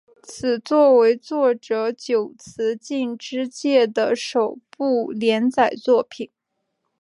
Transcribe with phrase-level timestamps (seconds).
[0.23, 6.31] 此作为作者久慈进之介的首部连载作品。